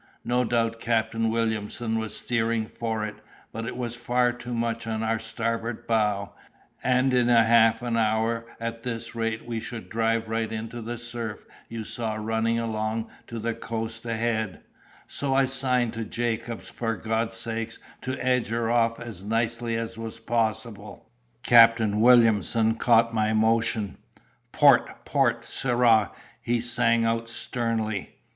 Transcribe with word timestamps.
No 0.25 0.43
doubt 0.43 0.79
Captain 0.79 1.29
Williamson 1.29 1.99
was 1.99 2.17
steering 2.17 2.65
for 2.65 3.05
it; 3.05 3.17
but 3.51 3.67
it 3.67 3.77
was 3.77 3.95
far 3.95 4.33
too 4.33 4.55
much 4.55 4.87
on 4.87 5.03
our 5.03 5.19
starboard 5.19 5.85
bow, 5.85 6.33
and 6.83 7.13
in 7.13 7.27
half 7.27 7.83
an 7.83 7.95
hour 7.95 8.47
at 8.59 8.81
this 8.81 9.13
rate 9.13 9.45
we 9.45 9.59
should 9.59 9.89
drive 9.89 10.27
right 10.27 10.51
into 10.51 10.81
the 10.81 10.97
surf 10.97 11.45
you 11.69 11.83
saw 11.83 12.15
running 12.15 12.57
along 12.57 13.11
to 13.27 13.37
the 13.37 13.53
coast 13.53 14.03
ahead—so 14.05 15.35
I 15.35 15.45
signed 15.45 15.93
to 15.93 16.03
Jacob 16.03 16.61
for 16.61 16.95
God's 16.95 17.35
sake 17.35 17.73
to 18.01 18.13
edge 18.17 18.47
her 18.47 18.71
off 18.71 18.99
as 18.99 19.23
nicely 19.23 19.75
as 19.75 19.99
was 19.99 20.19
possible. 20.19 21.11
"Captain 21.43 22.01
Williamson 22.01 22.73
caught 22.73 23.13
my 23.13 23.33
motion. 23.33 23.99
'Port! 24.51 25.05
port, 25.05 25.45
sirrah!' 25.45 26.11
he 26.41 26.59
sang 26.59 27.05
out 27.05 27.29
sternly. 27.29 28.09